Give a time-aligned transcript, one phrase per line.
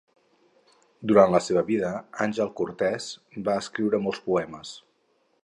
[1.11, 1.91] Durant la seva vida
[2.25, 3.11] Àngel Cortès
[3.51, 4.75] va escriure molts poemes.